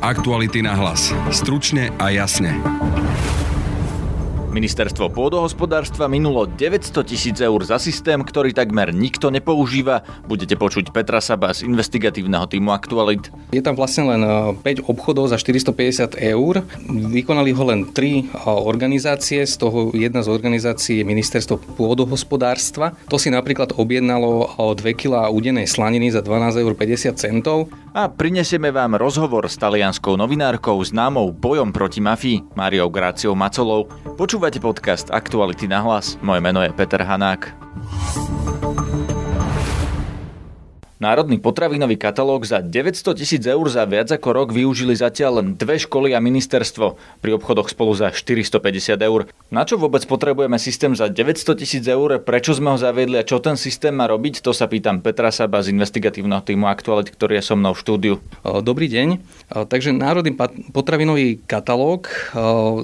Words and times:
Aktuality 0.00 0.64
na 0.64 0.72
hlas. 0.80 1.12
Stručne 1.28 1.92
a 2.00 2.08
jasne. 2.08 2.56
Ministerstvo 4.50 5.12
pôdohospodárstva 5.14 6.10
minulo 6.10 6.42
900 6.42 7.06
tisíc 7.06 7.36
eur 7.38 7.60
za 7.62 7.78
systém, 7.78 8.18
ktorý 8.18 8.50
takmer 8.50 8.96
nikto 8.96 9.30
nepoužíva. 9.30 10.02
Budete 10.26 10.56
počuť 10.58 10.90
Petra 10.90 11.22
Saba 11.22 11.54
z 11.54 11.68
investigatívneho 11.68 12.48
týmu 12.50 12.74
Aktualit. 12.74 13.30
Je 13.54 13.62
tam 13.62 13.78
vlastne 13.78 14.10
len 14.10 14.22
5 14.58 14.64
e, 14.64 14.82
obchodov 14.88 15.30
za 15.30 15.38
450 15.38 16.18
eur. 16.18 16.66
Vykonali 16.90 17.54
ho 17.54 17.64
len 17.68 17.92
3 17.92 17.94
e, 17.94 18.22
organizácie, 18.42 19.46
z 19.46 19.54
toho 19.54 19.94
jedna 19.94 20.26
z 20.26 20.32
organizácií 20.32 20.98
je 20.98 21.06
Ministerstvo 21.06 21.60
pôdohospodárstva. 21.78 22.98
To 23.06 23.22
si 23.22 23.30
napríklad 23.30 23.78
objednalo 23.78 24.50
2 24.74 24.82
kg 24.98 25.30
údenej 25.30 25.70
slaniny 25.70 26.10
za 26.10 26.26
12,50 26.26 26.58
eur 26.58 27.68
a 27.94 28.08
prinesieme 28.08 28.70
vám 28.70 28.94
rozhovor 28.94 29.48
s 29.48 29.58
talianskou 29.58 30.16
novinárkou 30.16 30.78
známou 30.84 31.32
bojom 31.32 31.72
proti 31.72 32.00
mafii, 32.00 32.42
Máriou 32.54 32.88
Gráciou 32.88 33.34
Macolou. 33.34 33.88
Počúvate 34.14 34.62
podcast 34.62 35.10
Aktuality 35.10 35.66
na 35.66 35.82
hlas. 35.82 36.18
Moje 36.22 36.40
meno 36.40 36.62
je 36.62 36.70
Peter 36.74 37.02
Hanák. 37.02 37.50
Národný 41.00 41.40
potravinový 41.40 41.96
katalóg 41.96 42.44
za 42.44 42.60
900 42.60 43.16
tisíc 43.16 43.40
eur 43.48 43.64
za 43.72 43.88
viac 43.88 44.12
ako 44.12 44.36
rok 44.36 44.48
využili 44.52 44.92
zatiaľ 44.92 45.40
len 45.40 45.56
dve 45.56 45.80
školy 45.80 46.12
a 46.12 46.20
ministerstvo, 46.20 47.00
pri 47.24 47.40
obchodoch 47.40 47.72
spolu 47.72 47.96
za 47.96 48.12
450 48.12 49.00
eur. 49.00 49.24
Na 49.48 49.64
čo 49.64 49.80
vôbec 49.80 50.04
potrebujeme 50.04 50.60
systém 50.60 50.92
za 50.92 51.08
900 51.08 51.56
tisíc 51.56 51.88
eur, 51.88 52.20
prečo 52.20 52.52
sme 52.52 52.76
ho 52.76 52.76
zaviedli 52.76 53.16
a 53.16 53.24
čo 53.24 53.40
ten 53.40 53.56
systém 53.56 53.96
má 53.96 54.12
robiť, 54.12 54.44
to 54.44 54.52
sa 54.52 54.68
pýtam 54.68 55.00
Petra 55.00 55.32
Saba 55.32 55.64
z 55.64 55.72
investigatívneho 55.72 56.44
týmu 56.44 56.68
Aktualit, 56.68 57.08
ktorý 57.08 57.40
je 57.40 57.48
so 57.48 57.56
mnou 57.56 57.72
v 57.72 57.80
štúdiu. 57.80 58.14
Dobrý 58.44 58.92
deň. 58.92 59.24
Takže 59.72 59.96
Národný 59.96 60.36
potravinový 60.76 61.40
katalóg 61.48 62.12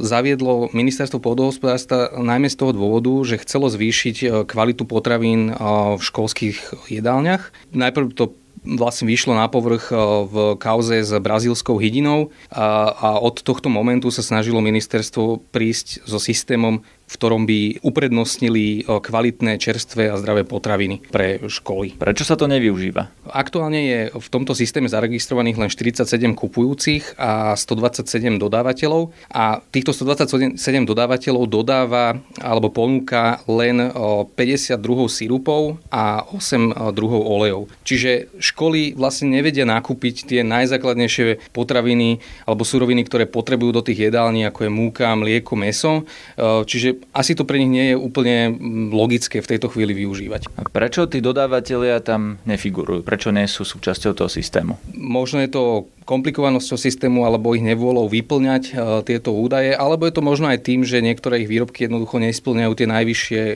zaviedlo 0.01 0.73
ministerstvo 0.73 1.20
pôdohospodárstva 1.20 2.17
najmä 2.17 2.48
z 2.48 2.64
toho 2.64 2.73
dôvodu, 2.73 3.12
že 3.28 3.45
chcelo 3.45 3.69
zvýšiť 3.69 4.48
kvalitu 4.48 4.89
potravín 4.89 5.53
v 5.53 6.01
školských 6.01 6.89
jedálniach. 6.89 7.53
Najprv 7.77 8.06
to 8.12 8.35
vlastne 8.67 9.07
vyšlo 9.07 9.39
na 9.39 9.47
povrch 9.47 9.95
e, 9.95 9.97
v 10.27 10.35
kauze 10.59 10.99
s 10.99 11.15
brazílskou 11.15 11.79
hydinou. 11.79 12.35
A, 12.51 12.91
a 12.91 13.09
od 13.23 13.39
tohto 13.41 13.71
momentu 13.71 14.11
sa 14.11 14.27
snažilo 14.27 14.59
ministerstvo 14.59 15.47
prísť 15.55 16.03
so 16.03 16.19
systémom 16.19 16.83
v 17.07 17.15
ktorom 17.15 17.47
by 17.47 17.87
uprednostnili 17.87 18.83
kvalitné, 18.85 19.62
čerstvé 19.62 20.11
a 20.11 20.19
zdravé 20.19 20.43
potraviny 20.43 21.07
pre 21.07 21.39
školy. 21.47 21.95
Prečo 21.95 22.27
sa 22.27 22.35
to 22.35 22.51
nevyužíva? 22.51 23.31
Aktuálne 23.31 23.81
je 23.87 24.01
v 24.11 24.29
tomto 24.29 24.59
systéme 24.59 24.91
zaregistrovaných 24.91 25.57
len 25.63 25.71
47 25.71 26.03
kupujúcich 26.35 27.15
a 27.15 27.55
127 27.55 28.43
dodávateľov 28.43 29.15
a 29.31 29.63
týchto 29.71 29.95
127 29.95 30.59
dodávateľov 30.83 31.45
dodáva 31.47 32.19
alebo 32.43 32.75
ponúka 32.75 33.39
len 33.47 33.87
50 33.87 34.75
druhov 34.83 35.07
sirupov 35.07 35.79
a 35.95 36.27
8 36.35 36.91
druhov 36.91 37.23
olejov. 37.23 37.70
Čiže 37.87 38.35
školy 38.43 38.98
vlastne 38.98 39.31
nevedia 39.31 39.63
nakúpiť 39.63 40.27
tie 40.27 40.41
najzákladnejšie 40.43 41.55
potraviny 41.55 42.19
alebo 42.51 42.67
suroviny, 42.67 43.07
ktoré 43.07 43.31
potrebujú 43.31 43.70
do 43.70 43.87
tých 43.87 44.11
jedální, 44.11 44.43
ako 44.43 44.67
je 44.67 44.70
múka, 44.75 45.15
mlieko, 45.15 45.55
meso. 45.55 46.03
Čiže 46.37 46.95
asi 47.12 47.33
to 47.34 47.48
pre 47.48 47.58
nich 47.58 47.72
nie 47.72 47.86
je 47.92 47.97
úplne 47.97 48.52
mm, 48.52 48.94
logické 48.94 49.42
v 49.42 49.50
tejto 49.56 49.72
chvíli 49.72 49.97
využívať. 49.97 50.52
A 50.58 50.69
prečo 50.69 51.08
tí 51.08 51.25
dodávateľia 51.25 52.05
tam 52.05 52.39
nefigurujú? 52.44 53.02
Prečo 53.02 53.33
nie 53.33 53.48
sú 53.48 53.64
súčasťou 53.64 54.12
toho 54.14 54.30
systému? 54.30 54.78
Možno 54.94 55.42
je 55.42 55.50
to 55.50 55.62
komplikovanosťou 56.07 56.79
systému 56.79 57.27
alebo 57.27 57.53
ich 57.59 57.67
nevôľou 57.67 58.07
vyplňať 58.07 58.62
e, 58.71 58.73
tieto 59.03 59.35
údaje, 59.35 59.75
alebo 59.75 60.07
je 60.07 60.15
to 60.15 60.23
možno 60.23 60.47
aj 60.47 60.63
tým, 60.63 60.87
že 60.87 61.03
niektoré 61.03 61.43
ich 61.43 61.51
výrobky 61.51 61.91
jednoducho 61.91 62.23
nesplňajú 62.23 62.73
tie 62.79 62.89
najvyššie 62.89 63.42
e, 63.42 63.55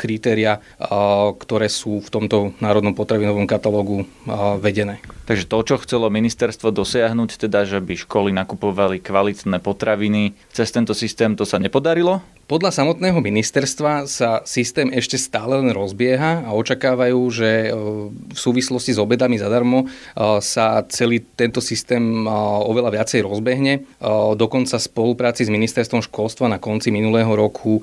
kritéria, 0.00 0.58
e, 0.58 0.60
ktoré 1.36 1.68
sú 1.68 2.00
v 2.00 2.08
tomto 2.08 2.56
národnom 2.64 2.96
potravinovom 2.96 3.44
katalógu 3.44 4.08
vedené. 4.58 5.04
Takže 5.28 5.44
to, 5.44 5.58
čo 5.62 5.76
chcelo 5.84 6.08
ministerstvo 6.08 6.72
dosiahnuť, 6.72 7.46
teda, 7.46 7.68
že 7.68 7.78
by 7.84 7.94
školy 8.08 8.32
nakupovali 8.32 8.98
kvalitné 9.04 9.60
potraviny 9.60 10.32
cez 10.50 10.72
tento 10.72 10.96
systém, 10.96 11.36
to 11.36 11.44
sa 11.44 11.60
nepodarilo? 11.60 12.24
Podľa 12.50 12.74
samotného 12.74 13.16
ministerstva 13.22 14.04
sa 14.10 14.42
systém 14.44 14.90
ešte 14.92 15.16
stále 15.16 15.62
len 15.62 15.72
rozbieha 15.72 16.44
a 16.44 16.50
očakávajú, 16.52 17.20
že 17.32 17.72
v 18.28 18.36
súvislosti 18.36 18.92
s 18.92 19.00
obedami 19.00 19.40
zadarmo 19.40 19.88
sa 20.42 20.84
celý 20.90 21.24
tento 21.32 21.64
systém 21.64 21.81
systém 21.82 22.30
oveľa 22.62 22.94
viacej 22.94 23.26
rozbehne. 23.26 23.82
Dokonca 24.38 24.78
v 24.78 24.86
spolupráci 24.86 25.42
s 25.42 25.50
ministerstvom 25.50 26.06
školstva 26.06 26.46
na 26.46 26.62
konci 26.62 26.94
minulého 26.94 27.34
roku 27.34 27.82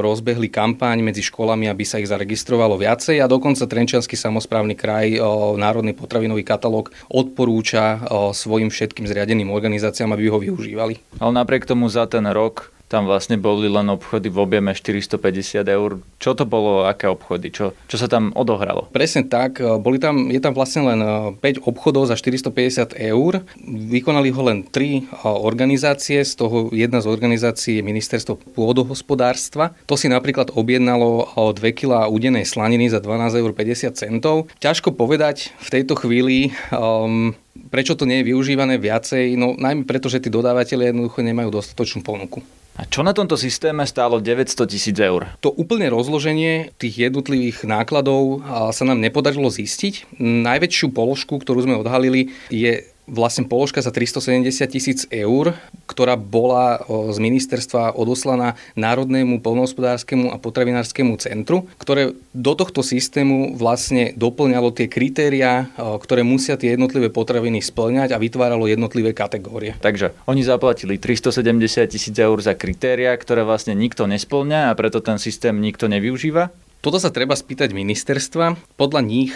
rozbehli 0.00 0.48
kampaň 0.48 1.04
medzi 1.04 1.20
školami, 1.20 1.68
aby 1.68 1.84
sa 1.84 2.00
ich 2.00 2.08
zaregistrovalo 2.08 2.80
viacej 2.80 3.20
a 3.20 3.28
dokonca 3.28 3.68
Trenčiansky 3.68 4.16
samozprávny 4.16 4.72
kraj 4.72 5.20
Národný 5.60 5.92
potravinový 5.92 6.40
katalóg 6.40 6.88
odporúča 7.12 8.00
svojim 8.32 8.72
všetkým 8.72 9.04
zriadeným 9.04 9.52
organizáciám, 9.52 10.16
aby 10.16 10.32
ho 10.32 10.40
využívali. 10.40 11.20
Ale 11.20 11.32
napriek 11.36 11.68
tomu 11.68 11.92
za 11.92 12.08
ten 12.08 12.24
rok 12.32 12.72
tam 12.88 13.04
vlastne 13.04 13.36
boli 13.36 13.68
len 13.68 13.92
obchody 13.92 14.32
v 14.32 14.40
objeme 14.40 14.72
450 14.72 15.60
eur. 15.68 16.00
Čo 16.16 16.32
to 16.32 16.48
bolo, 16.48 16.88
aké 16.88 17.04
obchody, 17.06 17.52
čo, 17.52 17.76
čo 17.84 17.96
sa 18.00 18.08
tam 18.08 18.32
odohralo? 18.32 18.88
Presne 18.90 19.28
tak, 19.28 19.60
e, 19.60 19.76
boli 19.76 20.00
tam, 20.00 20.32
je 20.32 20.40
tam 20.40 20.56
vlastne 20.56 20.88
len 20.88 21.00
5 21.36 21.40
e, 21.40 21.60
obchodov 21.68 22.08
za 22.08 22.16
450 22.16 22.96
eur. 22.96 23.44
Vykonali 23.68 24.32
ho 24.32 24.42
len 24.48 24.64
3 24.64 24.72
e, 24.72 25.00
organizácie, 25.22 26.24
z 26.24 26.32
toho 26.34 26.72
jedna 26.72 27.04
z 27.04 27.06
organizácií 27.12 27.78
je 27.78 27.84
Ministerstvo 27.84 28.40
pôdohospodárstva. 28.56 29.76
To 29.84 29.94
si 29.94 30.08
napríklad 30.08 30.56
objednalo 30.56 31.28
2 31.36 31.60
kg 31.76 32.08
údenej 32.08 32.48
slaniny 32.48 32.88
za 32.88 33.04
12,50 33.04 33.92
eur. 34.08 34.48
Ťažko 34.64 34.96
povedať 34.96 35.52
v 35.60 35.68
tejto 35.68 35.94
chvíli, 36.00 36.56
um, 36.72 37.36
prečo 37.68 37.92
to 37.92 38.08
nie 38.08 38.24
je 38.24 38.32
využívané 38.32 38.80
viacej, 38.80 39.36
no 39.36 39.52
najmä 39.54 39.84
preto, 39.84 40.08
že 40.08 40.24
tí 40.24 40.32
dodávateľi 40.32 40.90
jednoducho 40.90 41.20
nemajú 41.20 41.52
dostatočnú 41.52 42.00
ponuku. 42.00 42.40
A 42.78 42.86
čo 42.86 43.02
na 43.02 43.10
tomto 43.10 43.34
systéme 43.34 43.82
stálo 43.90 44.22
900 44.22 44.70
tisíc 44.70 44.94
eur? 44.94 45.26
To 45.42 45.50
úplné 45.50 45.90
rozloženie 45.90 46.70
tých 46.78 47.10
jednotlivých 47.10 47.66
nákladov 47.66 48.46
sa 48.70 48.86
nám 48.86 49.02
nepodarilo 49.02 49.50
zistiť. 49.50 50.14
Najväčšiu 50.22 50.94
položku, 50.94 51.42
ktorú 51.42 51.66
sme 51.66 51.74
odhalili, 51.74 52.30
je 52.54 52.86
vlastne 53.08 53.48
položka 53.48 53.80
za 53.80 53.88
370 53.88 54.44
tisíc 54.68 55.08
eur, 55.08 55.56
ktorá 55.88 56.14
bola 56.20 56.84
z 56.86 57.18
ministerstva 57.18 57.96
odoslaná 57.96 58.54
Národnému 58.76 59.40
polnohospodárskému 59.40 60.30
a 60.30 60.36
potravinárskému 60.36 61.16
centru, 61.16 61.64
ktoré 61.80 62.12
do 62.36 62.52
tohto 62.52 62.84
systému 62.84 63.56
vlastne 63.56 64.12
doplňalo 64.14 64.70
tie 64.76 64.86
kritéria, 64.86 65.72
ktoré 65.76 66.20
musia 66.22 66.60
tie 66.60 66.76
jednotlivé 66.76 67.08
potraviny 67.08 67.64
splňať 67.64 68.12
a 68.12 68.20
vytváralo 68.20 68.68
jednotlivé 68.68 69.16
kategórie. 69.16 69.72
Takže 69.80 70.12
oni 70.28 70.44
zaplatili 70.44 71.00
370 71.00 71.88
tisíc 71.88 72.14
eur 72.14 72.36
za 72.44 72.52
kritéria, 72.52 73.16
ktoré 73.16 73.42
vlastne 73.42 73.72
nikto 73.72 74.04
nesplňa 74.04 74.70
a 74.70 74.76
preto 74.76 75.00
ten 75.00 75.16
systém 75.16 75.56
nikto 75.56 75.88
nevyužíva? 75.88 76.52
Toto 76.78 77.02
sa 77.02 77.10
treba 77.10 77.34
spýtať 77.34 77.74
ministerstva. 77.74 78.54
Podľa 78.78 79.02
nich 79.02 79.34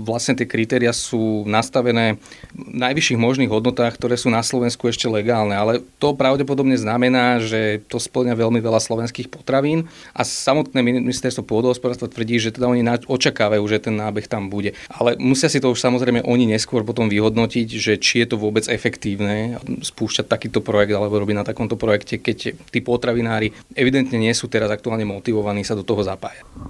vlastne 0.00 0.32
tie 0.32 0.48
kritéria 0.48 0.96
sú 0.96 1.44
nastavené 1.44 2.16
v 2.56 2.72
najvyšších 2.72 3.20
možných 3.20 3.52
hodnotách, 3.52 4.00
ktoré 4.00 4.16
sú 4.16 4.32
na 4.32 4.40
Slovensku 4.40 4.88
ešte 4.88 5.04
legálne, 5.04 5.52
ale 5.52 5.84
to 6.00 6.16
pravdepodobne 6.16 6.80
znamená, 6.80 7.36
že 7.36 7.84
to 7.84 8.00
splňa 8.00 8.32
veľmi 8.32 8.64
veľa 8.64 8.80
slovenských 8.80 9.28
potravín 9.28 9.92
a 10.16 10.24
samotné 10.24 10.80
ministerstvo 10.80 11.44
pôdohospodárstva 11.44 12.08
tvrdí, 12.08 12.40
že 12.40 12.56
teda 12.56 12.72
oni 12.72 12.80
očakávajú, 13.04 13.60
že 13.68 13.84
ten 13.84 14.00
nábeh 14.00 14.24
tam 14.24 14.48
bude. 14.48 14.72
Ale 14.88 15.20
musia 15.20 15.52
si 15.52 15.60
to 15.60 15.76
už 15.76 15.84
samozrejme 15.84 16.24
oni 16.24 16.48
neskôr 16.48 16.80
potom 16.80 17.12
vyhodnotiť, 17.12 17.68
že 17.76 17.92
či 18.00 18.24
je 18.24 18.32
to 18.32 18.40
vôbec 18.40 18.64
efektívne 18.64 19.60
spúšťať 19.84 20.24
takýto 20.24 20.64
projekt 20.64 20.96
alebo 20.96 21.20
robiť 21.20 21.36
na 21.36 21.44
takomto 21.44 21.76
projekte, 21.76 22.16
keď 22.16 22.56
tí 22.56 22.78
potravinári 22.80 23.52
evidentne 23.76 24.16
nie 24.16 24.32
sú 24.32 24.48
teraz 24.48 24.72
aktuálne 24.72 25.04
motivovaní 25.04 25.60
sa 25.60 25.76
do 25.76 25.84
toho 25.84 26.00
zapájať. 26.00 26.69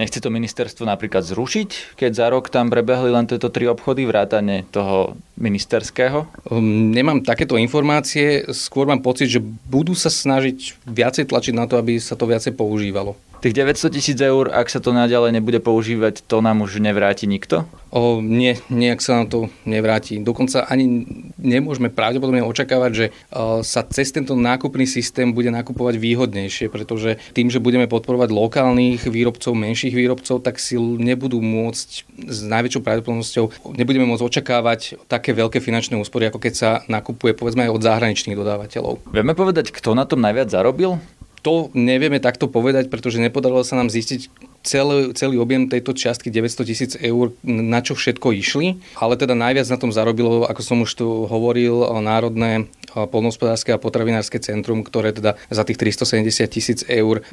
Nechce 0.00 0.24
to 0.24 0.32
ministerstvo 0.32 0.88
napríklad 0.88 1.20
zrušiť, 1.20 2.00
keď 2.00 2.10
za 2.16 2.26
rok 2.32 2.48
tam 2.48 2.72
prebehli 2.72 3.12
len 3.12 3.28
tieto 3.28 3.52
tri 3.52 3.68
obchody, 3.68 4.08
vrátane 4.08 4.64
toho 4.72 5.16
ministerského? 5.36 6.24
Um, 6.48 6.94
nemám 6.94 7.20
takéto 7.20 7.60
informácie, 7.60 8.48
skôr 8.56 8.88
mám 8.88 9.04
pocit, 9.04 9.28
že 9.28 9.44
budú 9.68 9.92
sa 9.92 10.08
snažiť 10.08 10.88
viacej 10.88 11.28
tlačiť 11.28 11.52
na 11.52 11.68
to, 11.68 11.76
aby 11.76 12.00
sa 12.00 12.16
to 12.16 12.24
viacej 12.24 12.56
používalo. 12.56 13.18
Tých 13.42 13.58
900 13.58 13.90
tisíc 13.90 14.18
eur, 14.22 14.54
ak 14.54 14.70
sa 14.70 14.78
to 14.78 14.94
naďalej 14.94 15.34
nebude 15.34 15.58
používať, 15.58 16.22
to 16.30 16.38
nám 16.38 16.62
už 16.62 16.78
nevráti 16.78 17.26
nikto? 17.26 17.66
O, 17.90 18.22
nie, 18.22 18.54
nejak 18.70 19.02
sa 19.02 19.18
nám 19.18 19.26
to 19.34 19.38
nevráti. 19.66 20.22
Dokonca 20.22 20.62
ani 20.62 21.02
nemôžeme 21.42 21.90
pravdepodobne 21.90 22.46
očakávať, 22.46 22.92
že 22.94 23.06
o, 23.34 23.66
sa 23.66 23.82
cez 23.82 24.14
tento 24.14 24.38
nákupný 24.38 24.86
systém 24.86 25.34
bude 25.34 25.50
nakupovať 25.50 25.98
výhodnejšie, 25.98 26.70
pretože 26.70 27.18
tým, 27.34 27.50
že 27.50 27.58
budeme 27.58 27.90
podporovať 27.90 28.30
lokálnych 28.30 29.10
výrobcov, 29.10 29.58
menších 29.58 29.81
výrobcov, 29.90 30.38
tak 30.44 30.62
si 30.62 30.78
nebudú 30.78 31.42
môcť 31.42 31.88
s 32.30 32.38
najväčšou 32.46 32.82
pravdepodobnosťou, 32.86 33.74
nebudeme 33.74 34.06
môcť 34.06 34.22
očakávať 34.22 35.02
také 35.10 35.34
veľké 35.34 35.58
finančné 35.58 35.98
úspory, 35.98 36.30
ako 36.30 36.38
keď 36.38 36.54
sa 36.54 36.70
nakupuje 36.86 37.34
povedzme 37.34 37.66
aj 37.66 37.74
od 37.74 37.82
zahraničných 37.82 38.38
dodávateľov. 38.38 39.02
Vieme 39.10 39.34
povedať, 39.34 39.74
kto 39.74 39.98
na 39.98 40.06
tom 40.06 40.22
najviac 40.22 40.52
zarobil? 40.52 41.02
To 41.42 41.74
nevieme 41.74 42.22
takto 42.22 42.46
povedať, 42.46 42.86
pretože 42.86 43.18
nepodarilo 43.18 43.66
sa 43.66 43.74
nám 43.74 43.90
zistiť 43.90 44.30
celý, 44.62 45.10
celý 45.10 45.42
objem 45.42 45.66
tejto 45.66 45.90
čiastky 45.90 46.30
900 46.30 46.70
tisíc 46.70 46.92
eur, 47.02 47.34
na 47.42 47.82
čo 47.82 47.98
všetko 47.98 48.30
išli, 48.38 48.78
ale 48.94 49.18
teda 49.18 49.34
najviac 49.34 49.66
na 49.66 49.74
tom 49.74 49.90
zarobilo, 49.90 50.46
ako 50.46 50.62
som 50.62 50.78
už 50.86 50.94
tu 50.94 51.26
hovoril, 51.26 51.82
Národné 51.98 52.70
polnohospodárske 52.94 53.74
a 53.74 53.82
potravinárske 53.82 54.38
centrum, 54.38 54.86
ktoré 54.86 55.10
teda 55.10 55.34
za 55.50 55.66
tých 55.66 55.82
370 55.82 56.46
tisíc 56.46 56.86
eur 56.86 57.26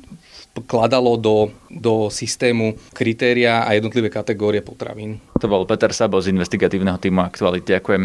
kladalo 0.68 1.16
do, 1.16 1.54
do 1.70 2.10
systému 2.10 2.76
kritéria 2.92 3.64
a 3.64 3.74
jednotlivé 3.78 4.10
kategórie 4.10 4.60
potravín. 4.64 5.22
To 5.40 5.48
bol 5.48 5.64
Peter 5.70 5.94
Sabo 5.94 6.20
z 6.20 6.34
investigatívneho 6.34 6.98
týmu 6.98 7.24
Aktuality. 7.24 7.78
Ďakujem. 7.78 8.04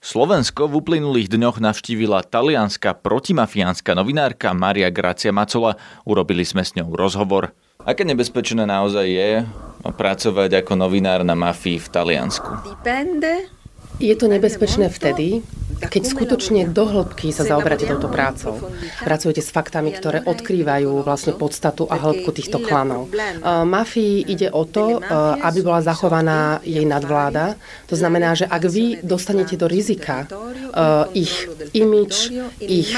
Slovensko 0.00 0.66
v 0.66 0.80
uplynulých 0.82 1.30
dňoch 1.30 1.62
navštívila 1.62 2.26
talianská 2.26 2.98
protimafiánska 2.98 3.94
novinárka 3.94 4.50
Maria 4.50 4.90
Gracia 4.90 5.30
Macola. 5.30 5.78
Urobili 6.02 6.42
sme 6.42 6.66
s 6.66 6.74
ňou 6.74 6.96
rozhovor. 6.98 7.54
Aké 7.86 8.02
nebezpečné 8.02 8.66
naozaj 8.66 9.06
je 9.06 9.30
pracovať 9.86 10.66
ako 10.66 10.72
novinár 10.74 11.22
na 11.22 11.38
mafii 11.38 11.78
v 11.78 11.88
Taliansku? 11.88 12.50
Je 14.00 14.14
to 14.16 14.26
nebezpečné 14.32 14.88
vtedy, 14.88 15.44
keď 15.80 16.02
skutočne 16.08 16.68
do 16.72 16.84
hĺbky 16.84 17.32
sa 17.32 17.44
zaoberáte 17.44 17.88
touto 17.88 18.08
prácou, 18.12 18.56
pracujete 19.00 19.40
s 19.40 19.48
faktami, 19.48 19.92
ktoré 19.92 20.20
odkrývajú 20.24 21.04
vlastne 21.04 21.32
podstatu 21.36 21.88
a 21.88 21.96
hĺbku 21.96 22.32
týchto 22.36 22.60
klanov. 22.60 23.08
Mafii 23.44 24.28
ide 24.28 24.52
o 24.52 24.68
to, 24.68 25.00
aby 25.40 25.58
bola 25.64 25.80
zachovaná 25.80 26.60
jej 26.64 26.84
nadvláda. 26.84 27.56
To 27.88 27.96
znamená, 27.96 28.36
že 28.36 28.44
ak 28.44 28.62
vy 28.68 29.00
dostanete 29.00 29.56
do 29.56 29.68
rizika 29.68 30.28
ich 31.16 31.48
imič, 31.72 32.14
ich 32.58 32.92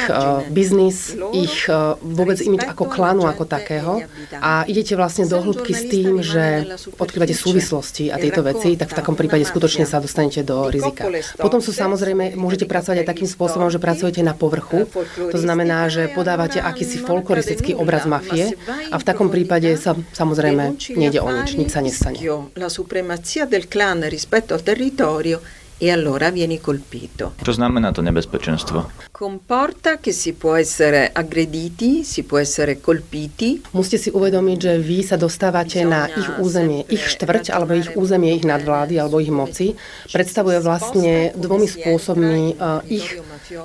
biznis, 0.50 1.16
ich 1.34 1.66
vôbec 2.00 2.38
imič 2.38 2.62
ako 2.66 2.84
klanu 2.86 3.26
ako 3.26 3.44
takého 3.44 4.04
a 4.38 4.64
idete 4.66 4.94
vlastne 4.96 5.26
do 5.26 5.38
hĺbky 5.40 5.72
s 5.74 5.82
tým, 5.90 6.22
že 6.22 6.74
odkrývate 6.98 7.34
súvislosti 7.34 8.08
a 8.12 8.16
tieto 8.16 8.40
veci, 8.46 8.74
tak 8.78 8.92
v 8.92 8.96
takom 8.98 9.14
prípade 9.18 9.42
skutočne 9.42 9.84
sa 9.84 9.98
dostanete 9.98 10.46
do 10.46 10.70
rizika. 10.70 11.06
Potom 11.38 11.58
sú 11.58 11.74
samozrejme, 11.74 12.38
môžete 12.38 12.64
pracovať 12.68 13.02
aj 13.02 13.06
takým 13.08 13.28
spôsobom, 13.28 13.68
že 13.68 13.82
pracujete 13.82 14.22
na 14.22 14.34
povrchu. 14.36 14.86
To 15.16 15.38
znamená, 15.38 15.90
že 15.90 16.10
podávate 16.12 16.62
akýsi 16.62 17.02
folkloristický 17.02 17.74
obraz 17.74 18.06
mafie 18.06 18.54
a 18.90 18.96
v 18.98 19.04
takom 19.04 19.28
prípade 19.32 19.74
sa 19.78 19.94
samozrejme 19.94 20.78
nejde 20.94 21.18
o 21.18 21.28
nič, 21.30 21.58
nič 21.58 21.70
sa 21.74 21.80
nestane. 21.80 22.18
La 22.56 22.70
supremazia 22.70 23.48
del 23.48 23.66
clan 23.66 24.06
rispetto 24.06 24.54
al 24.54 24.62
territorio 24.62 25.61
e 25.82 25.90
allora 25.90 26.30
vieni 26.30 26.62
colpito. 26.62 27.34
Čo 27.42 27.58
znamená 27.58 27.90
to 27.90 28.06
nebezpečenstvo? 28.06 29.10
Comporta 29.10 29.98
che 29.98 30.14
si 30.14 30.30
può 30.30 30.54
essere 30.54 31.10
aggrediti, 31.10 32.06
si 32.06 32.22
può 32.22 32.38
essere 32.38 32.78
colpiti. 32.78 33.58
Musíte 33.74 33.98
si 33.98 34.10
uvedomiť, 34.14 34.58
že 34.62 34.72
vy 34.78 35.02
sa 35.02 35.18
dostávate 35.18 35.82
na 35.82 36.06
ich 36.06 36.38
územie, 36.38 36.86
ich 36.86 37.02
štvrť 37.02 37.50
alebo 37.50 37.74
ich 37.74 37.98
územie, 37.98 38.30
ich 38.38 38.46
nadvlády 38.46 38.94
alebo 39.02 39.18
ich 39.18 39.34
moci. 39.34 39.74
Predstavuje 40.06 40.62
vlastne 40.62 41.34
dvomi 41.34 41.66
spôsobmi 41.66 42.62
uh, 42.62 42.78
ich 42.86 43.18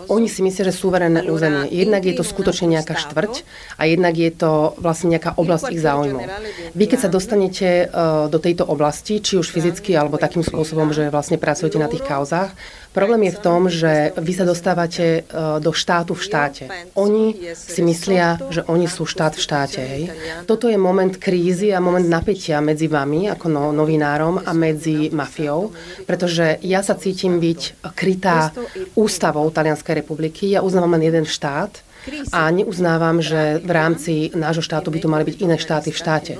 oni 0.09 0.27
si 0.27 0.41
myslia, 0.41 0.67
že 0.67 0.75
suverénne 0.75 1.29
územie. 1.29 1.69
Jednak 1.69 2.01
je 2.03 2.17
to 2.17 2.25
skutočne 2.25 2.73
nejaká 2.73 2.97
štvrť 2.97 3.45
a 3.77 3.85
jednak 3.85 4.17
je 4.17 4.31
to 4.33 4.73
vlastne 4.81 5.13
nejaká 5.13 5.37
oblasť 5.37 5.65
ich 5.69 5.83
záujmov. 5.85 6.25
Vy 6.73 6.85
keď 6.89 6.99
sa 7.07 7.09
dostanete 7.13 7.87
uh, 7.87 8.25
do 8.27 8.41
tejto 8.41 8.65
oblasti, 8.65 9.21
či 9.21 9.37
už 9.37 9.53
fyzicky 9.53 9.93
alebo 9.93 10.17
takým 10.17 10.41
spôsobom, 10.41 10.91
že 10.91 11.13
vlastne 11.13 11.37
pracujete 11.37 11.77
na 11.77 11.87
tých 11.87 12.06
kauzách. 12.07 12.51
Problém 12.97 13.29
je 13.29 13.37
v 13.37 13.43
tom, 13.45 13.61
že 13.69 14.09
vy 14.17 14.33
sa 14.33 14.41
dostávate 14.41 15.21
e, 15.21 15.21
do 15.61 15.69
štátu 15.69 16.17
v 16.17 16.23
štáte. 16.25 16.65
Oni 16.97 17.37
si 17.53 17.85
myslia, 17.85 18.41
že 18.49 18.65
oni 18.65 18.89
sú 18.89 19.05
štát 19.05 19.37
v 19.37 19.43
štáte. 19.45 19.81
Hej. 19.85 20.03
Toto 20.49 20.65
je 20.65 20.81
moment 20.81 21.13
krízy 21.13 21.69
a 21.69 21.77
moment 21.77 22.09
napätia 22.09 22.57
medzi 22.57 22.89
vami 22.89 23.29
ako 23.29 23.45
no, 23.53 23.63
novinárom 23.69 24.41
a 24.41 24.49
medzi 24.57 25.13
mafiou, 25.13 25.77
pretože 26.09 26.57
ja 26.65 26.81
sa 26.81 26.97
cítim 26.97 27.37
byť 27.37 27.85
krytá 27.93 28.49
ústavou 28.97 29.45
Talianskej 29.53 30.01
republiky. 30.01 30.57
Ja 30.57 30.65
uznávam 30.65 30.97
len 30.97 31.05
jeden 31.05 31.29
štát, 31.29 31.85
a 32.31 32.47
neuznávam, 32.51 33.21
že 33.21 33.59
v 33.63 33.71
rámci 33.71 34.13
nášho 34.35 34.63
štátu 34.63 34.91
by 34.91 34.99
tu 34.99 35.07
mali 35.07 35.23
byť 35.27 35.35
iné 35.43 35.55
štáty 35.59 35.89
v 35.91 35.97
štáte. 35.97 36.33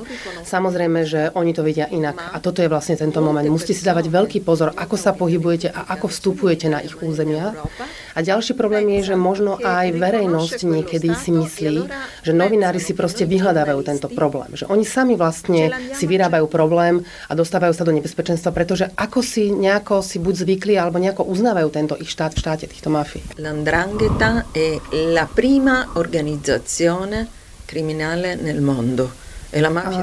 Samozrejme, 0.44 1.04
že 1.04 1.32
oni 1.36 1.52
to 1.52 1.62
vidia 1.64 1.88
inak. 1.92 2.18
A 2.34 2.38
toto 2.40 2.64
je 2.64 2.72
vlastne 2.72 2.96
tento 2.96 3.20
moment. 3.20 3.46
Musíte 3.48 3.76
si 3.76 3.84
dávať 3.84 4.08
veľký 4.12 4.40
pozor, 4.44 4.74
ako 4.76 4.96
sa 4.96 5.12
pohybujete 5.14 5.72
a 5.72 5.92
ako 5.96 6.08
vstupujete 6.12 6.68
na 6.72 6.80
ich 6.84 6.96
územia. 6.98 7.56
A 8.18 8.26
ďalší 8.26 8.58
problém 8.58 8.90
je, 8.98 9.14
že 9.14 9.16
možno 9.16 9.62
aj 9.62 9.94
verejnosť 9.94 10.66
niekedy 10.66 11.14
si 11.14 11.30
myslí, 11.30 11.86
že 12.26 12.34
novinári 12.34 12.82
si 12.82 12.98
proste 12.98 13.30
vyhľadávajú 13.30 13.80
tento 13.86 14.10
problém. 14.10 14.58
Že 14.58 14.74
oni 14.74 14.82
sami 14.82 15.14
vlastne 15.14 15.70
si 15.94 16.10
vyrábajú 16.10 16.50
problém 16.50 17.06
a 17.30 17.38
dostávajú 17.38 17.78
sa 17.78 17.86
do 17.86 17.94
nebezpečenstva, 17.94 18.50
pretože 18.50 18.90
ako 18.98 19.22
si 19.22 19.54
nejako 19.54 20.02
si 20.02 20.18
buď 20.18 20.34
zvykli 20.34 20.74
alebo 20.82 20.98
nejako 20.98 21.30
uznávajú 21.30 21.70
tento 21.70 21.94
ich 22.02 22.10
štát 22.10 22.34
v 22.34 22.42
štáte 22.42 22.66
týchto 22.66 22.90
mafií. 22.90 23.22
L'andrangheta 23.38 24.50
è 24.50 24.82
la 25.14 25.30
prima 25.30 25.94
organizzazione 25.94 27.30
criminale 27.70 28.34
nel 28.34 28.66
mondo. 28.66 29.27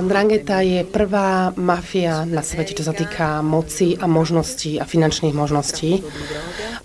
Drangheta 0.08 0.64
je 0.64 0.88
prvá 0.88 1.52
mafia 1.60 2.24
na 2.24 2.40
svete, 2.40 2.72
čo 2.72 2.80
sa 2.80 2.96
týka 2.96 3.44
moci 3.44 3.92
a 3.92 4.08
možností 4.08 4.80
a 4.80 4.88
finančných 4.88 5.36
možností. 5.36 6.00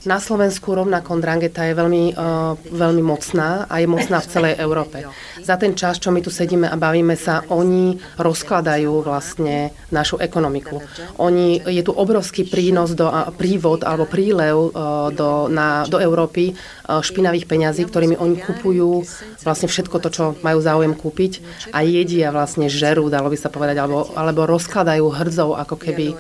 Na 0.08 0.20
Slovensku 0.20 0.76
rovnako 0.76 1.20
Drangheta 1.20 1.68
je 1.68 1.76
veľmi, 1.76 2.16
uh, 2.16 2.56
veľmi 2.60 3.04
mocná 3.04 3.68
a 3.68 3.84
je 3.84 3.88
mocná 3.88 4.24
v 4.24 4.32
celej 4.32 4.54
Európe. 4.60 5.04
Za 5.44 5.60
ten 5.60 5.76
čas, 5.76 6.00
čo 6.00 6.12
my 6.12 6.24
tu 6.24 6.32
sedíme 6.32 6.72
a 6.72 6.80
bavíme 6.80 7.16
sa, 7.20 7.44
oni 7.48 8.00
rozkladajú 8.16 8.92
vlastne 9.04 9.76
našu 9.92 10.20
ekonomiku. 10.20 10.80
Oni, 11.20 11.60
je 11.64 11.84
tu 11.84 11.92
obrovský 11.92 12.48
prínos 12.48 12.96
do, 12.96 13.12
prívod 13.36 13.84
alebo 13.88 14.08
prílev 14.08 14.56
uh, 14.56 15.12
do, 15.12 15.48
na, 15.52 15.88
do 15.88 16.00
Európy 16.00 16.56
uh, 16.56 17.04
špinavých 17.04 17.48
peňazí, 17.48 17.88
ktorými 17.88 18.20
oni 18.20 18.40
kupujú 18.40 19.04
vlastne 19.44 19.68
všetko 19.68 19.96
to, 20.00 20.10
čo 20.12 20.24
majú 20.44 20.60
záujem 20.64 20.96
kúpiť 20.96 21.44
a 21.76 21.84
jedia 21.84 22.32
vlastne 22.32 22.49
vlastne 22.50 22.66
žerú, 22.66 23.13
dalo 23.13 23.30
by 23.30 23.38
sa 23.38 23.54
povedať, 23.54 23.78
alebo, 23.78 24.10
alebo 24.18 24.50
rozkladajú 24.50 25.06
hrdzov 25.06 25.54
ako 25.62 25.75
keby 25.78 26.18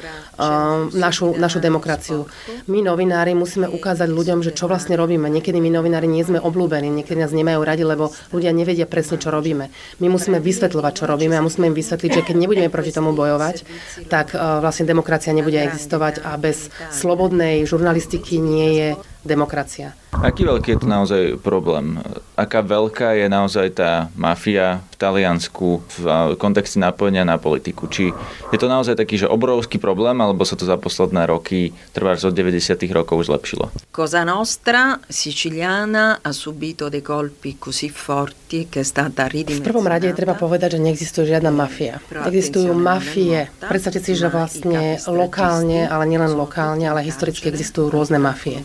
našu, 0.95 1.35
našu 1.35 1.59
demokraciu. 1.59 2.25
My 2.71 2.79
novinári 2.79 3.35
musíme 3.35 3.67
ukázať 3.67 4.07
ľuďom, 4.07 4.39
že 4.41 4.55
čo 4.55 4.71
vlastne 4.71 4.95
robíme. 4.95 5.27
Niekedy 5.27 5.59
my 5.59 5.69
novinári 5.69 6.07
nie 6.07 6.23
sme 6.23 6.39
obľúbení, 6.39 6.87
niekedy 6.87 7.19
nás 7.19 7.35
nemajú 7.35 7.59
radi, 7.61 7.83
lebo 7.83 8.15
ľudia 8.31 8.55
nevedia 8.55 8.87
presne, 8.87 9.19
čo 9.19 9.29
robíme. 9.29 9.67
My 9.99 10.07
musíme 10.07 10.39
vysvetľovať, 10.39 10.93
čo 10.95 11.05
robíme 11.05 11.35
a 11.35 11.43
musíme 11.43 11.67
im 11.67 11.75
vysvetliť, 11.75 12.11
že 12.11 12.25
keď 12.25 12.35
nebudeme 12.39 12.71
proti 12.71 12.95
tomu 12.95 13.11
bojovať, 13.11 13.67
tak 14.07 14.31
uh, 14.31 14.63
vlastne 14.63 14.87
demokracia 14.87 15.35
nebude 15.35 15.59
existovať 15.59 16.23
a 16.23 16.39
bez 16.39 16.71
slobodnej 16.89 17.67
žurnalistiky 17.67 18.39
nie 18.39 18.69
je 18.79 18.89
demokracia. 19.19 19.91
Aký 20.09 20.47
veľký 20.47 20.73
je 20.73 20.79
to 20.79 20.87
naozaj 20.89 21.23
problém? 21.43 21.99
Aká 22.33 22.65
veľká 22.65 23.19
je 23.19 23.27
naozaj 23.29 23.67
tá 23.77 23.91
mafia 24.17 24.81
v 24.89 24.95
Taliansku 24.95 25.67
v 25.85 26.03
kontexte 26.39 26.81
napojenia 26.81 27.27
na 27.27 27.37
politiku? 27.37 27.85
Či 27.85 28.09
je 28.49 28.57
to 28.57 28.71
naozaj 28.71 28.97
taký, 28.97 29.19
že 29.21 29.29
obrovský 29.29 29.77
problém, 29.77 30.17
alebo 30.29 30.45
sa 30.45 30.53
to 30.53 30.63
za 30.63 30.77
posledné 30.77 31.25
roky, 31.25 31.73
trvá 31.91 32.13
od 32.15 32.33
90. 32.33 32.77
rokov, 32.93 33.25
zlepšilo? 33.25 33.73
Cosa 33.89 34.21
Nostra 34.23 35.01
siciliana 35.09 36.21
ha 36.21 36.31
subito 36.31 36.87
dei 36.87 37.01
colpi 37.01 37.57
così 37.57 37.89
forti 37.89 38.69
che 38.69 38.81
è 38.81 38.87
stata 38.87 39.25
ridimensionata. 39.25 39.65
V 39.65 39.69
prvom 39.69 39.87
rade 39.89 40.07
treba 40.13 40.37
povedať, 40.37 40.77
že 40.77 40.79
neexistuje 40.79 41.25
žiadna 41.33 41.51
mafia. 41.51 41.97
Existujú 42.09 42.71
mafie. 42.77 43.49
Predstavte 43.59 43.99
si, 43.99 44.13
že 44.13 44.29
vlastne 44.29 45.01
lokálne, 45.09 45.89
ale 45.89 46.05
nielen 46.05 46.37
lokálne, 46.37 46.85
ale 46.85 47.01
historicky 47.01 47.49
existujú 47.49 47.89
rôzne 47.89 48.21
mafie. 48.21 48.61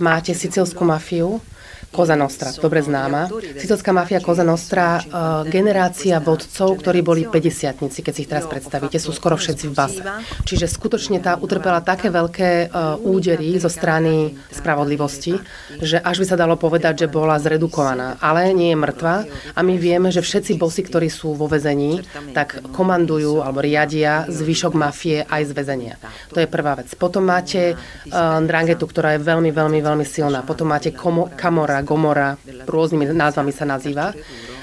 Máte 0.00 0.32
sicilskú 0.32 0.88
mafiu, 0.88 1.44
Koza 1.92 2.16
Nostra, 2.16 2.48
dobre 2.56 2.80
známa. 2.80 3.28
Sicilská 3.60 3.92
mafia 3.92 4.24
Koza 4.24 4.40
Nostra, 4.40 4.96
uh, 4.96 5.44
generácia 5.44 6.16
vodcov, 6.24 6.80
ktorí 6.80 7.04
boli 7.04 7.28
50 7.28 7.84
keď 8.00 8.12
si 8.16 8.24
ich 8.24 8.30
teraz 8.32 8.48
predstavíte, 8.48 8.96
sú 8.96 9.12
skoro 9.12 9.36
všetci 9.36 9.64
v 9.68 9.74
base. 9.76 10.00
Čiže 10.48 10.72
skutočne 10.72 11.20
tá 11.20 11.36
utrpela 11.36 11.84
také 11.84 12.08
veľké 12.08 12.72
uh, 12.72 12.96
údery 13.04 13.60
zo 13.60 13.68
strany 13.68 14.32
spravodlivosti, 14.48 15.36
že 15.84 16.00
až 16.00 16.24
by 16.24 16.26
sa 16.32 16.40
dalo 16.40 16.56
povedať, 16.56 17.04
že 17.04 17.12
bola 17.12 17.36
zredukovaná. 17.36 18.16
Ale 18.24 18.56
nie 18.56 18.72
je 18.72 18.80
mŕtva 18.80 19.28
a 19.52 19.60
my 19.60 19.76
vieme, 19.76 20.08
že 20.08 20.24
všetci 20.24 20.56
bosy, 20.56 20.88
ktorí 20.88 21.12
sú 21.12 21.36
vo 21.36 21.44
vezení, 21.44 22.00
tak 22.32 22.64
komandujú 22.72 23.44
alebo 23.44 23.60
riadia 23.60 24.24
zvyšok 24.32 24.72
mafie 24.72 25.28
aj 25.28 25.44
z 25.44 25.52
väzenia. 25.52 25.94
To 26.32 26.40
je 26.40 26.48
prvá 26.48 26.80
vec. 26.80 26.88
Potom 26.96 27.28
máte 27.28 27.76
uh, 27.76 28.40
Drangetu, 28.40 28.88
ktorá 28.88 29.20
je 29.20 29.20
veľmi, 29.20 29.52
veľmi, 29.52 29.78
veľmi 29.84 30.06
silná. 30.08 30.40
Potom 30.40 30.72
máte 30.72 30.88
Kamora, 31.36 31.81
Gomora, 31.84 32.38
rôznymi 32.66 33.12
názvami 33.12 33.52
sa 33.52 33.68
nazýva. 33.68 34.16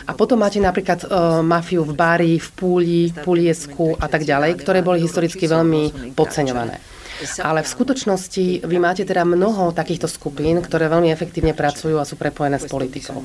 A 0.10 0.12
potom 0.18 0.42
máte 0.42 0.58
napríklad 0.58 1.06
uh, 1.06 1.46
mafiu 1.46 1.86
v 1.86 1.94
Bári, 1.94 2.34
v 2.42 2.50
Púli, 2.58 3.00
v 3.14 3.18
Puliesku 3.22 3.94
a 4.02 4.10
tak 4.10 4.26
ďalej, 4.26 4.58
ktoré 4.58 4.82
boli 4.82 5.06
historicky 5.06 5.46
veľmi 5.46 6.16
podceňované. 6.18 6.88
Ale 7.40 7.66
v 7.66 7.70
skutočnosti 7.70 8.46
vy 8.64 8.78
máte 8.80 9.04
teda 9.04 9.28
mnoho 9.28 9.76
takýchto 9.76 10.08
skupín, 10.08 10.64
ktoré 10.64 10.88
veľmi 10.88 11.12
efektívne 11.12 11.52
pracujú 11.52 12.00
a 12.00 12.08
sú 12.08 12.16
prepojené 12.16 12.58
s 12.60 12.68
politikou. 12.68 13.20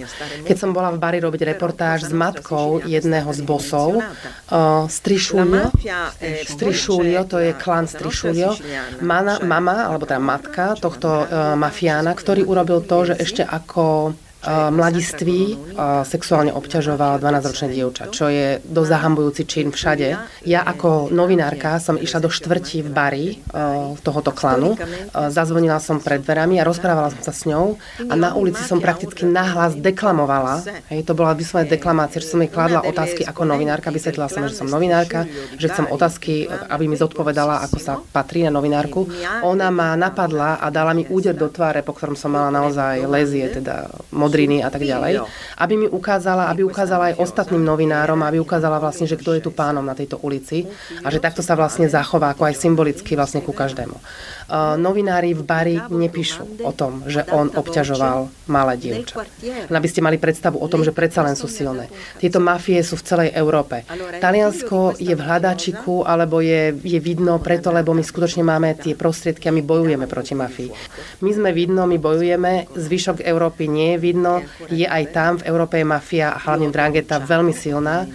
Keď 0.45 0.57
som 0.57 0.75
bola 0.75 0.91
v 0.91 0.99
Bari 0.99 1.19
robiť 1.23 1.55
reportáž 1.55 2.11
s 2.11 2.13
matkou 2.13 2.83
jedného 2.83 3.31
z 3.31 3.41
bosov, 3.47 4.01
uh, 4.01 4.87
Strišulio, 4.91 5.71
Strišulio, 6.45 7.21
to 7.27 7.39
je 7.39 7.53
klan 7.55 7.87
Strišulio, 7.87 8.59
mama, 9.03 9.87
alebo 9.87 10.05
teda 10.09 10.23
matka 10.23 10.75
tohto 10.79 11.09
uh, 11.25 11.55
mafiána, 11.55 12.13
ktorý 12.15 12.43
urobil 12.47 12.83
to, 12.83 13.13
že 13.13 13.15
ešte 13.21 13.43
ako 13.47 14.15
mladiství 14.49 15.57
sexuálne 16.05 16.53
obťažoval 16.53 17.19
12-ročné 17.19 17.73
dievča, 17.73 18.13
čo 18.13 18.29
je 18.29 18.61
dosť 18.61 18.91
zahambujúci 18.93 19.43
čin 19.49 19.73
všade. 19.73 20.09
Ja 20.45 20.61
ako 20.63 21.09
novinárka 21.09 21.81
som 21.81 21.97
išla 21.97 22.21
do 22.25 22.31
štvrti 22.31 22.85
v 22.85 22.91
bari 22.93 23.27
tohoto 24.05 24.31
klanu, 24.31 24.77
zazvonila 25.11 25.81
som 25.81 25.99
pred 25.99 26.21
dverami 26.21 26.61
a 26.61 26.69
rozprávala 26.69 27.15
som 27.17 27.23
sa 27.25 27.33
s 27.33 27.49
ňou 27.49 27.81
a 28.05 28.15
na 28.15 28.37
ulici 28.37 28.61
som 28.61 28.83
prakticky 28.83 29.25
nahlas 29.25 29.75
deklamovala. 29.81 30.61
Hej, 30.93 31.09
to 31.09 31.17
bola 31.17 31.33
vyslovene 31.33 31.73
deklamácia, 31.73 32.21
že 32.21 32.29
som 32.29 32.43
jej 32.45 32.53
kladla 32.53 32.85
otázky 32.85 33.25
ako 33.25 33.49
novinárka, 33.49 33.89
vysvetlila 33.89 34.29
som, 34.29 34.45
že 34.45 34.59
som 34.59 34.69
novinárka, 34.69 35.25
že 35.57 35.73
chcem 35.73 35.89
otázky, 35.89 36.51
aby 36.51 36.85
mi 36.85 37.01
zodpovedala, 37.01 37.65
ako 37.65 37.79
sa 37.81 37.97
patrí 38.13 38.45
na 38.45 38.53
novinárku. 38.53 39.09
Ona 39.47 39.73
ma 39.73 39.97
napadla 39.97 40.61
a 40.61 40.69
dala 40.69 40.93
mi 40.93 41.09
úder 41.09 41.33
do 41.33 41.49
tváre, 41.49 41.81
po 41.87 41.97
ktorom 41.97 42.19
som 42.19 42.35
mala 42.35 42.53
naozaj 42.53 43.07
lezie, 43.07 43.49
teda 43.49 43.89
mod 44.11 44.34
modriny 44.35 44.67
a 44.67 44.69
tak 44.75 44.83
ďalej, 44.83 45.23
aby 45.63 45.75
mi 45.79 45.87
ukázala, 45.87 46.51
aby 46.51 46.67
ukázala 46.67 47.15
aj 47.15 47.23
ostatným 47.23 47.63
novinárom, 47.63 48.19
aby 48.27 48.43
ukázala 48.43 48.83
vlastne, 48.83 49.07
že 49.07 49.15
kto 49.15 49.39
je 49.39 49.47
tu 49.47 49.55
pánom 49.55 49.87
na 49.87 49.95
tejto 49.95 50.19
ulici 50.27 50.67
a 51.07 51.09
že 51.15 51.23
takto 51.23 51.39
sa 51.39 51.55
vlastne 51.55 51.87
zachová 51.87 52.35
ako 52.35 52.51
aj 52.51 52.59
symbolicky 52.59 53.15
vlastne 53.15 53.47
ku 53.47 53.55
každému. 53.55 53.95
Uh, 54.45 54.75
novinári 54.75 55.33
v 55.33 55.47
bari 55.47 55.77
nepíšu 55.87 56.67
o 56.67 56.73
tom, 56.75 57.07
že 57.07 57.23
on 57.31 57.49
obťažoval 57.55 58.29
malé 58.51 58.75
dievča. 58.77 59.23
Aby 59.71 59.89
ste 59.89 60.03
mali 60.03 60.19
predstavu 60.19 60.59
o 60.59 60.67
tom, 60.67 60.83
že 60.83 60.91
predsa 60.91 61.23
len 61.23 61.39
sú 61.39 61.47
silné. 61.47 61.87
Tieto 62.19 62.43
mafie 62.43 62.83
sú 62.83 62.99
v 62.99 63.07
celej 63.07 63.29
Európe. 63.33 63.87
Taliansko 64.21 64.99
je 64.99 65.15
v 65.15 65.23
hľadačiku, 65.23 66.05
alebo 66.05 66.43
je, 66.45 66.77
je 66.77 67.01
vidno 67.01 67.41
preto, 67.41 67.73
lebo 67.73 67.97
my 67.97 68.05
skutočne 68.05 68.45
máme 68.45 68.77
tie 68.77 68.93
prostriedky 68.93 69.49
a 69.49 69.57
my 69.57 69.65
bojujeme 69.65 70.05
proti 70.05 70.37
mafii. 70.37 70.71
My 71.25 71.31
sme 71.33 71.51
vidno, 71.57 71.89
my 71.89 71.97
bojujeme, 71.97 72.69
zvyšok 72.77 73.25
Európy 73.25 73.65
nie 73.65 73.97
je 73.97 74.03
vidno, 74.13 74.24
je 74.73 74.87
aj 74.89 75.05
tam, 75.13 75.31
v 75.41 75.47
Európe 75.49 75.81
je 75.81 75.87
mafia 75.87 76.35
hlavne 76.35 76.69
Drangeta 76.73 77.21
veľmi 77.23 77.53
silná. 77.53 78.09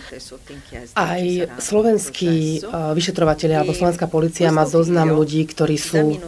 Aj 0.93 1.23
slovenskí 1.61 2.65
vyšetrovateľi 2.69 3.53
alebo 3.59 3.73
slovenská 3.73 4.09
policia 4.09 4.49
má 4.49 4.65
zoznam 4.65 5.13
ľudí, 5.13 5.45
ktorí 5.45 5.77
sú 5.77 6.19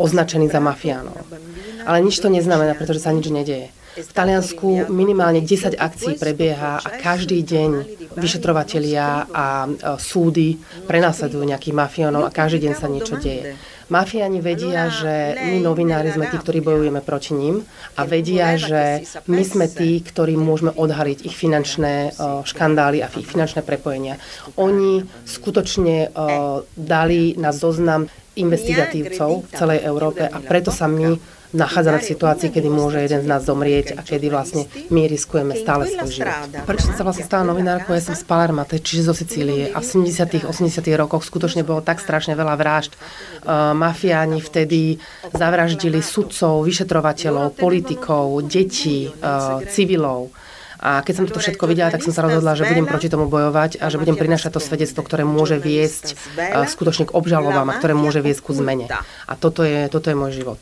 označení 0.00 0.48
za 0.48 0.60
mafiánov. 0.60 1.16
Ale 1.84 2.00
nič 2.00 2.20
to 2.20 2.32
neznamená, 2.32 2.72
pretože 2.76 3.04
sa 3.04 3.12
nič 3.12 3.28
nedeje. 3.28 3.68
V 3.94 4.10
Taliansku 4.10 4.90
minimálne 4.90 5.38
10 5.38 5.78
akcií 5.78 6.18
prebieha 6.18 6.82
a 6.82 6.88
každý 6.98 7.46
deň 7.46 7.70
vyšetrovatelia 8.18 9.30
a 9.30 9.70
súdy 10.02 10.58
prenasledujú 10.90 11.46
nejakých 11.46 11.78
mafiónov 11.78 12.26
a 12.26 12.34
každý 12.34 12.66
deň 12.66 12.74
sa 12.74 12.90
niečo 12.90 13.14
deje. 13.22 13.54
Mafiáni 13.92 14.40
vedia, 14.40 14.88
že 14.88 15.36
my 15.52 15.60
novinári 15.60 16.08
sme 16.12 16.28
tí, 16.32 16.36
ktorí 16.40 16.64
bojujeme 16.64 17.04
proti 17.04 17.36
ním 17.36 17.60
a 17.98 18.08
vedia, 18.08 18.56
že 18.56 19.04
my 19.28 19.42
sme 19.44 19.66
tí, 19.68 20.00
ktorí 20.00 20.36
môžeme 20.40 20.72
odhaliť 20.72 21.28
ich 21.28 21.36
finančné 21.36 22.16
škandály 22.48 23.04
a 23.04 23.12
ich 23.12 23.28
finančné 23.28 23.60
prepojenia. 23.60 24.16
Oni 24.56 25.04
skutočne 25.28 26.10
dali 26.74 27.36
na 27.36 27.50
zoznam 27.52 28.08
investigatívcov 28.34 29.46
v 29.46 29.52
celej 29.54 29.80
Európe 29.86 30.26
a 30.26 30.38
preto 30.42 30.74
sa 30.74 30.90
my 30.90 31.14
nachádzame 31.54 32.02
v 32.02 32.10
situácii, 32.10 32.48
kedy 32.50 32.68
môže 32.68 32.98
jeden 32.98 33.22
z 33.22 33.30
nás 33.30 33.46
zomrieť 33.46 33.94
a 33.94 34.02
kedy 34.02 34.26
vlastne 34.28 34.66
my 34.90 35.06
riskujeme 35.06 35.54
stále 35.54 35.86
svoj 35.86 36.10
život. 36.10 36.50
Prečo 36.66 36.90
sa 36.90 37.06
vlastne 37.06 37.24
stala 37.24 37.46
novinárkou? 37.46 37.94
Ja 37.94 38.02
som 38.02 38.18
z 38.18 38.26
Palermate, 38.26 38.82
čiže 38.82 39.06
zo 39.06 39.14
Sicílie 39.14 39.70
a 39.70 39.78
v 39.78 39.86
70 39.86 40.50
80 40.50 40.82
rokoch 40.98 41.22
skutočne 41.22 41.62
bolo 41.62 41.80
tak 41.80 42.02
strašne 42.02 42.34
veľa 42.34 42.58
vražd. 42.58 42.98
Uh, 43.46 43.70
mafiáni 43.72 44.42
vtedy 44.42 44.98
zavraždili 45.30 46.02
sudcov, 46.02 46.66
vyšetrovateľov, 46.66 47.54
politikov, 47.54 48.42
detí, 48.50 49.08
uh, 49.08 49.62
civilov. 49.70 50.34
A 50.84 51.00
keď 51.00 51.14
som 51.16 51.24
toto 51.24 51.40
všetko 51.40 51.64
videla, 51.64 51.88
tak 51.88 52.04
som 52.04 52.12
sa 52.12 52.20
rozhodla, 52.20 52.52
že 52.52 52.68
budem 52.68 52.84
proti 52.84 53.08
tomu 53.08 53.24
bojovať 53.24 53.80
a 53.80 53.88
že 53.88 53.96
budem 53.96 54.20
prinašať 54.20 54.52
to 54.52 54.60
svedectvo, 54.60 55.00
ktoré 55.00 55.24
môže 55.24 55.56
viesť 55.56 56.12
skutočne 56.68 57.08
k 57.08 57.16
obžalobám 57.16 57.72
a 57.72 57.76
ktoré 57.80 57.96
môže 57.96 58.20
viesť 58.20 58.44
ku 58.44 58.52
zmene. 58.52 58.84
A 59.24 59.32
toto 59.32 59.64
je, 59.64 59.88
toto 59.88 60.12
je 60.12 60.16
môj 60.18 60.36
život. 60.36 60.60